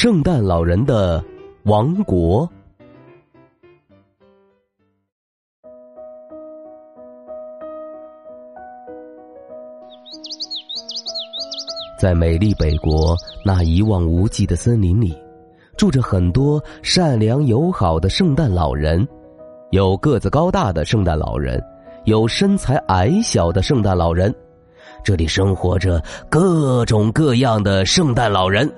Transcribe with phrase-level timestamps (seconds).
[0.00, 1.20] 圣诞老人的
[1.64, 2.48] 王国，
[11.98, 15.20] 在美丽北国那一望无际的森林里，
[15.76, 19.04] 住着很多善良友好的圣诞老人。
[19.70, 21.60] 有个子高大的圣诞老人，
[22.04, 24.32] 有身材矮小的圣诞老人。
[25.02, 28.72] 这里生活着各种各样的圣诞老人。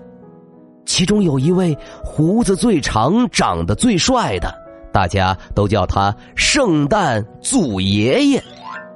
[0.91, 4.52] 其中有一位胡子最长、长得最帅的，
[4.92, 8.42] 大家都叫他圣诞祖爷爷，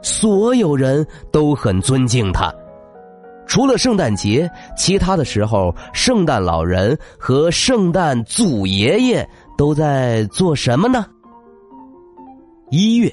[0.03, 2.53] 所有人都很尊敬他。
[3.47, 9.25] 除了圣诞节，其他的时候，圣诞老人和圣诞祖爷爷
[9.57, 11.07] 都在做什么呢？
[12.73, 13.09] 一月，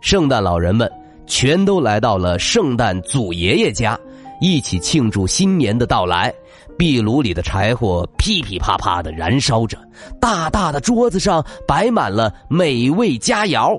[0.00, 0.90] 圣诞老人们
[1.24, 3.96] 全都来到了圣诞祖爷爷家，
[4.40, 6.34] 一起庆祝新年的到来。
[6.78, 9.76] 壁炉里的柴火噼噼啪啪的燃烧着，
[10.20, 13.76] 大大的桌子上摆满了美味佳肴。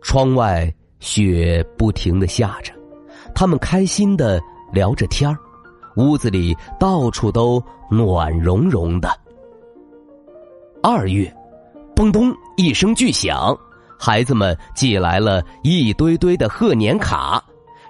[0.00, 2.72] 窗外雪不停的下着，
[3.34, 4.40] 他们开心的
[4.72, 5.36] 聊着天儿，
[5.96, 9.10] 屋子里到处都暖融融的。
[10.82, 11.30] 二月，
[11.94, 13.54] 嘣咚一声巨响，
[13.98, 17.44] 孩子们寄来了一堆堆的贺年卡。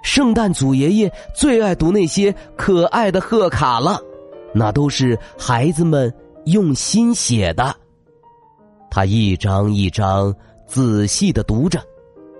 [0.04, 3.98] 圣诞祖爷爷最爱读那些可爱的贺卡了，
[4.54, 6.12] 那都是孩子们
[6.44, 7.74] 用心写的。
[8.90, 10.32] 他一张一张
[10.66, 11.82] 仔细的读着，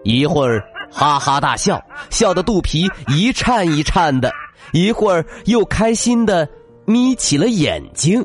[0.05, 0.63] 一会儿
[0.93, 4.29] 哈哈大笑，笑得肚皮一颤一颤的；
[4.75, 6.47] 一会儿又开心的
[6.85, 8.25] 眯起了眼睛。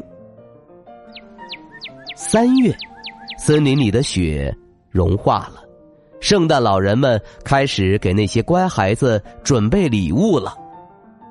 [2.14, 2.76] 三月，
[3.38, 4.54] 森林里的雪
[4.92, 5.64] 融化了。
[6.30, 10.54] 圣诞老人们开始给那些乖孩子准备礼物了，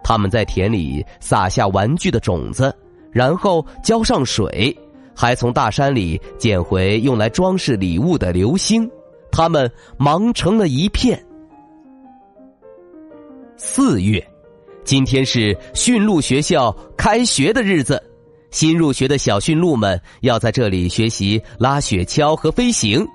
[0.02, 2.76] 他们在田里撒下玩具的种子，
[3.12, 4.76] 然后浇上水，
[5.14, 8.90] 还从大山里捡回用来装饰礼物的流星，
[9.30, 11.24] 他们忙成了一片。
[13.56, 14.20] 四月，
[14.82, 18.02] 今天是驯鹿学校开学的日子，
[18.50, 23.06] 新入学的小驯鹿们要在这里学习拉雪橇和飞行。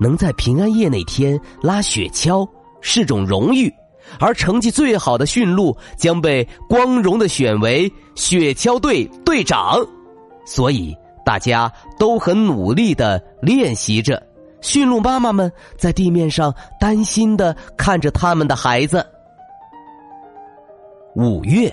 [0.00, 2.48] 能在平安夜那天拉雪橇
[2.80, 3.72] 是种荣誉，
[4.20, 9.78] 而成绩最好的驯鹿将被光荣的选为雪橇队队长。
[10.44, 14.22] 所以大家都很努力的练习着。
[14.60, 19.06] 驯鹿妈妈们在地面上担心的看着他们的孩子。
[21.14, 21.72] 五月，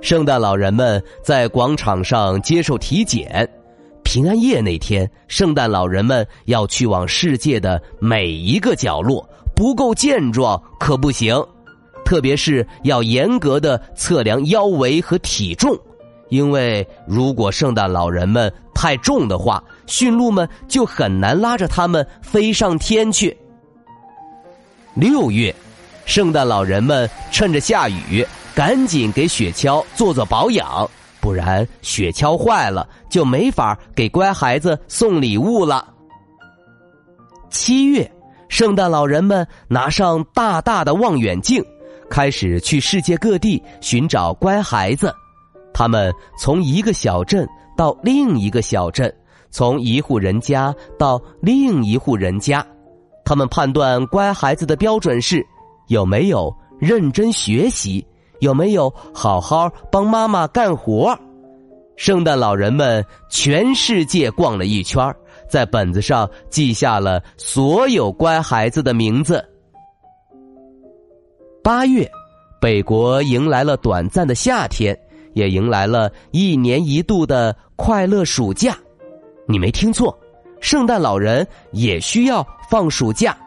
[0.00, 3.48] 圣诞老人们在广场上接受体检。
[4.12, 11.34] 平安夜那天，圣诞老人们要去往世界的每一个角落，不够健壮可不行。
[12.04, 15.74] 特别是要严格的测量腰围和体重，
[16.28, 23.34] 因为如果圣诞老人们太重的话，驯鹿们就很难拉着他们飞上天去。
[24.92, 25.54] 六月，
[26.04, 28.22] 圣诞老人们趁着下雨，
[28.54, 30.86] 赶紧给雪橇做做保养。
[31.22, 35.94] 不然雪橇坏了，就没法给乖孩子送礼物了。
[37.48, 38.10] 七月，
[38.48, 41.64] 圣诞老人们拿上大大的望远镜，
[42.10, 45.14] 开始去世界各地寻找乖孩子。
[45.72, 49.14] 他们从一个小镇到另一个小镇，
[49.52, 52.66] 从一户人家到另一户人家。
[53.24, 55.46] 他们判断乖孩子的标准是
[55.86, 58.04] 有没有认真学习。
[58.42, 61.16] 有没有好好帮妈妈干活？
[61.94, 65.14] 圣诞老人们全世界逛了一圈，
[65.48, 69.48] 在本子上记下了所有乖孩子的名字。
[71.62, 72.10] 八月，
[72.60, 74.98] 北国迎来了短暂的夏天，
[75.34, 78.76] 也迎来了一年一度的快乐暑假。
[79.46, 80.18] 你没听错，
[80.60, 83.38] 圣诞老人也需要放暑假。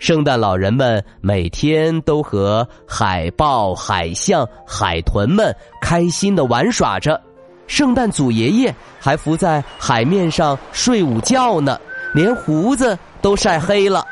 [0.00, 7.20] 圣诞老人们每天都和海豹、海象、海豚们开心的玩耍着，
[7.66, 11.78] 圣诞祖爷爷还浮在海面上睡午觉呢，
[12.14, 14.02] 连胡子都晒黑了。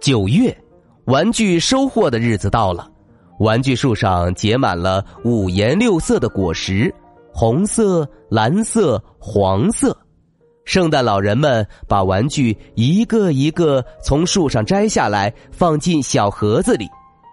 [0.00, 0.56] 九月，
[1.04, 2.90] 玩具收获的日子到了，
[3.38, 6.92] 玩具树上结满了五颜六色的果实，
[7.34, 9.94] 红色、蓝色、黄色。
[10.64, 16.88] 圣诞老人们把玩具一个一个从树上摘下来，放进小盒子里。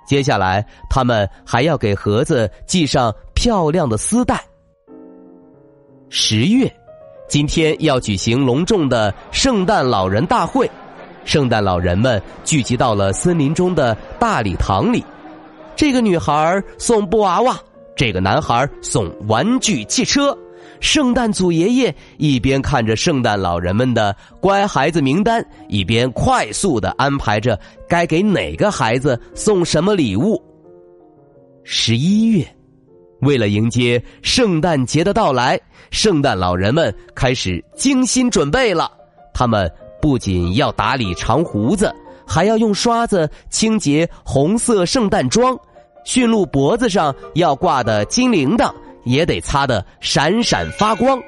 [0.05, 4.43] 接下来，他们还要给盒子系上漂亮的丝带。
[6.09, 6.69] 十月，
[7.29, 10.69] 今天要举行隆重的圣诞老人大会，
[11.23, 15.01] 圣诞老人们聚集到了森林中的大礼堂里。
[15.73, 17.57] 这个女孩送布娃娃，
[17.95, 20.37] 这个男孩送玩具汽车。
[20.79, 30.41] 圣诞祖爷爷一边看着圣诞老人们的乖孩子名单，一边快速的安排着该给哪个孩子送什么礼物。
[31.63, 32.45] 十一月，
[33.21, 35.59] 为了迎接圣诞节的到来，
[35.91, 38.91] 圣诞老人们开始精心准备了。
[39.33, 39.71] 他们
[40.01, 41.93] 不仅要打理长胡子，
[42.27, 45.55] 还要用刷子清洁红色圣诞装，
[46.03, 48.73] 驯鹿脖子上要挂的金铃铛。
[49.03, 51.21] 也得擦得闪闪发光。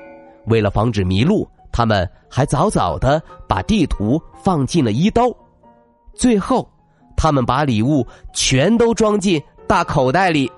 [0.46, 5.36] 为了防止迷路，他们还早早的把地图放进了衣兜。
[6.14, 6.70] 最后，
[7.16, 10.52] 他们把礼物全都装进大口袋里。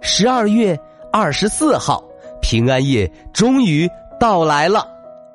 [0.00, 0.78] 十二月
[1.12, 2.04] 二十四号，
[2.40, 3.88] 平安夜终于
[4.20, 4.86] 到来了！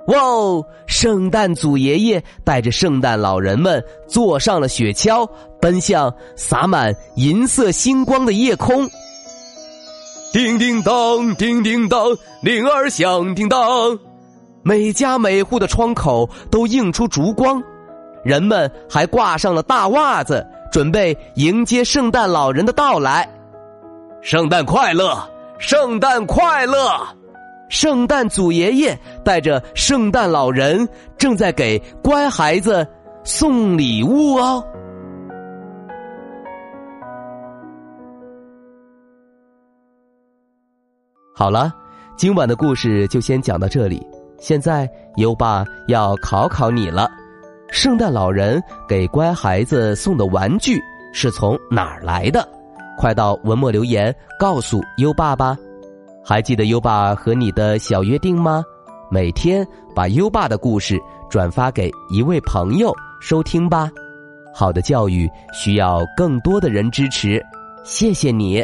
[0.07, 5.25] 哇哦，圣诞祖爷爷带着圣诞老人们坐上了雪橇，
[5.61, 8.89] 奔向洒满银色星光的夜空。
[10.33, 12.07] 叮叮当，叮叮当，
[12.41, 13.59] 铃儿响叮当。
[14.63, 17.61] 每家每户的窗口都映出烛光，
[18.23, 23.29] 人们还挂上了大袜子，准备迎接圣诞老人的到来。
[24.23, 25.15] 圣诞快乐，
[25.59, 26.99] 圣诞快乐！
[27.69, 32.87] 圣诞祖爷爷带着圣诞老人正在给乖孩子
[33.23, 34.65] 送礼物哦。
[41.35, 41.73] 好了，
[42.15, 44.05] 今晚的故事就先讲到这里。
[44.37, 47.09] 现在优爸要考考你了：
[47.69, 50.79] 圣诞老人给乖孩子送的玩具
[51.11, 52.47] 是从哪儿来的？
[52.99, 55.57] 快到文末留言告诉优爸吧。
[56.23, 58.63] 还记得优爸和你的小约定吗？
[59.09, 61.01] 每天把优爸的故事
[61.31, 63.89] 转发给一位朋友收听吧。
[64.53, 67.43] 好的教育需要更多的人支持，
[67.83, 68.63] 谢谢你。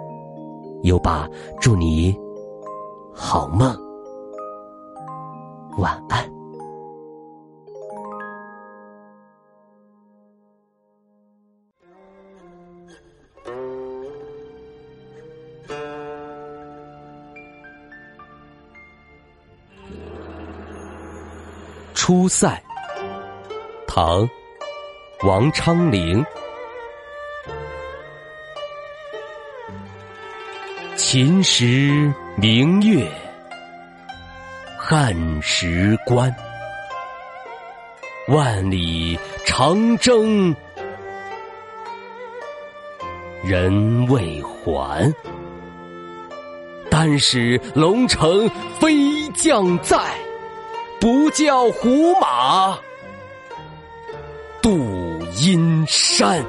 [0.83, 2.17] 优爸，祝你
[3.13, 3.77] 好梦，
[5.77, 6.27] 晚安。
[21.93, 22.59] 出塞，
[23.87, 24.27] 唐，
[25.23, 26.25] 王昌龄。
[31.13, 33.05] 秦时明月，
[34.77, 36.33] 汉时关。
[38.29, 40.55] 万里长征
[43.43, 45.13] 人未还，
[46.89, 48.49] 但使龙城
[48.79, 50.15] 飞将在，
[50.97, 52.79] 不教胡马
[54.61, 56.41] 度阴山。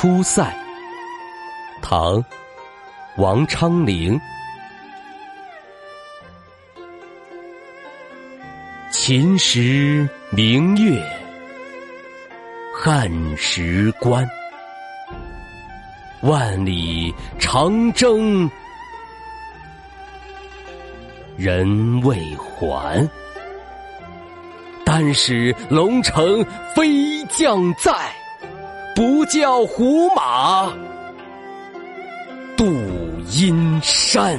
[0.00, 0.50] 出塞，
[1.82, 2.24] 唐，
[3.18, 4.18] 王昌龄。
[8.90, 11.06] 秦时明月，
[12.74, 14.26] 汉时关。
[16.22, 18.50] 万里长征
[21.36, 23.06] 人未还，
[24.82, 26.42] 但使龙城
[26.74, 28.10] 飞将在，
[29.00, 30.70] 不教胡马
[32.54, 32.66] 度
[33.30, 34.38] 阴山。